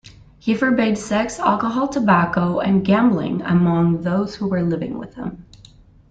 [0.39, 5.45] He forbade sex, alcohol, tobacco and gambling among those who were living with him.